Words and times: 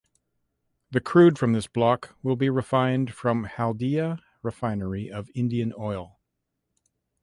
The 0.89 0.99
crude 0.99 1.37
from 1.37 1.53
this 1.53 1.67
block 1.67 2.15
will 2.23 2.35
be 2.35 2.49
refined 2.49 3.13
from 3.13 3.45
Haldia 3.45 4.17
refinery 4.41 5.11
of 5.11 5.29
Indian 5.35 5.71
Oil. 5.77 6.17